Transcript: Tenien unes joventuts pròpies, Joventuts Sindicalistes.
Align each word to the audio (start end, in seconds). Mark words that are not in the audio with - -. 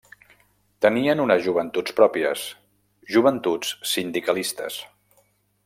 Tenien 0.85 1.19
unes 1.25 1.43
joventuts 1.47 1.95
pròpies, 1.99 2.45
Joventuts 3.17 3.77
Sindicalistes. 3.93 4.83